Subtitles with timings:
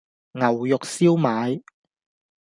[0.31, 1.61] 牛肉燒賣